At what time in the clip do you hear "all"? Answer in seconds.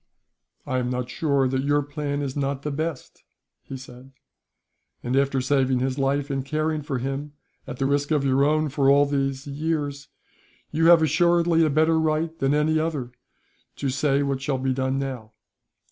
8.89-9.05